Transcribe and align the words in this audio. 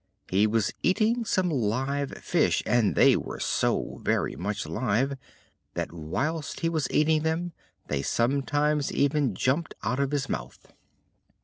He 0.31 0.47
was 0.47 0.73
eating 0.81 1.25
some 1.25 1.51
live 1.51 2.09
fish, 2.23 2.63
and 2.65 2.95
they 2.95 3.15
were 3.15 3.39
so 3.39 4.01
very 4.03 4.35
much 4.35 4.65
alive 4.65 5.15
that 5.75 5.91
whilst 5.91 6.61
he 6.61 6.69
was 6.69 6.89
eating 6.89 7.21
them 7.21 7.51
they 7.85 8.01
sometimes 8.01 8.91
even 8.91 9.35
jumped 9.35 9.75
out 9.83 9.99
of 9.99 10.09
his 10.09 10.27
mouth. 10.27 10.73